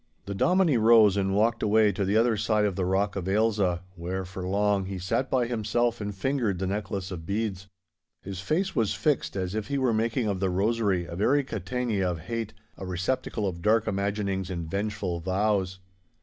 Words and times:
The 0.25 0.33
Dominie 0.33 0.77
rose 0.77 1.15
and 1.15 1.35
walked 1.35 1.61
away 1.61 1.91
to 1.91 2.03
the 2.03 2.17
other 2.17 2.35
side 2.35 2.65
of 2.65 2.75
the 2.75 2.85
Rock 2.85 3.15
of 3.15 3.27
Ailsa, 3.29 3.83
where 3.93 4.25
for 4.25 4.41
long 4.47 4.85
he 4.85 4.97
sat 4.97 5.29
by 5.29 5.45
himself 5.45 6.01
and 6.01 6.11
fingered 6.11 6.57
the 6.57 6.65
necklace 6.65 7.11
of 7.11 7.27
beads. 7.27 7.67
His 8.23 8.39
face 8.39 8.75
was 8.75 8.95
fixed, 8.95 9.35
as 9.35 9.53
if 9.53 9.67
he 9.67 9.77
were 9.77 9.93
making 9.93 10.25
of 10.27 10.39
the 10.39 10.49
rosary 10.49 11.05
a 11.05 11.15
very 11.15 11.43
catena 11.43 12.01
of 12.03 12.21
hate, 12.21 12.55
a 12.79 12.85
receptacle 12.87 13.47
of 13.47 13.61
dark 13.61 13.87
imaginings 13.87 14.49
and 14.49 14.67
vengeful 14.67 15.19
vows. 15.19 15.77